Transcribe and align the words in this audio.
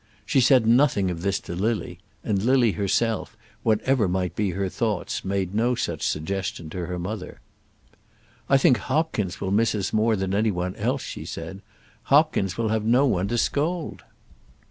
She 0.25 0.41
said 0.41 0.65
nothing 0.65 1.11
of 1.11 1.21
this 1.21 1.39
to 1.41 1.53
Lily, 1.53 1.99
and 2.23 2.41
Lily 2.41 2.71
herself, 2.71 3.37
whatever 3.61 4.07
might 4.07 4.35
be 4.35 4.49
her 4.57 4.67
thoughts, 4.67 5.23
made 5.23 5.53
no 5.53 5.75
such 5.75 6.01
suggestion 6.01 6.71
to 6.71 6.87
her 6.87 6.97
mother. 6.97 7.39
"I 8.49 8.57
think 8.57 8.77
Hopkins 8.79 9.39
will 9.39 9.51
miss 9.51 9.75
us 9.75 9.93
more 9.93 10.15
than 10.15 10.33
any 10.33 10.49
one 10.49 10.75
else," 10.77 11.03
she 11.03 11.23
said. 11.23 11.61
"Hopkins 12.05 12.57
will 12.57 12.69
have 12.69 12.83
no 12.83 13.05
one 13.05 13.27
to 13.27 13.37
scold." 13.37 14.01